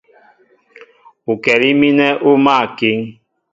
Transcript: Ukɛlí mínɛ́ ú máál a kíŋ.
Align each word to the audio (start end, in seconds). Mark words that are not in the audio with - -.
Ukɛlí 1.31 1.69
mínɛ́ 1.79 2.11
ú 2.27 2.31
máál 2.43 2.65
a 2.71 2.73
kíŋ. 2.77 2.97